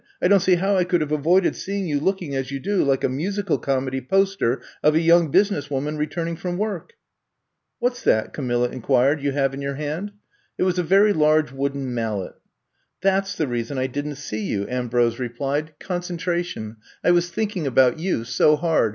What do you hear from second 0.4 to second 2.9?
how I could have avoided seeing you looking as you do,